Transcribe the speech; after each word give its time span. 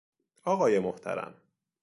آقای 0.43 0.79
محترم 0.79 1.33